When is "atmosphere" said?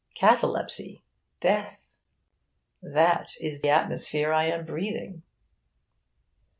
3.69-4.33